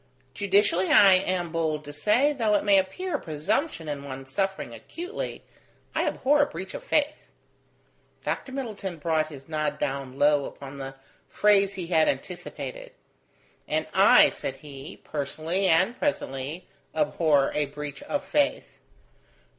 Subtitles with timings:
[0.33, 4.73] "Judicially, I am bold to say, though it may appear a presumption in one suffering
[4.73, 5.43] acutely,
[5.93, 7.29] I abhor a breach of faith."
[8.25, 8.51] Dr.
[8.51, 10.95] Middleton brought his nod down low upon the
[11.27, 12.93] phrase he had anticipated.
[13.67, 18.81] "And I," said he, "personally, and presently, abhor a breach of faith.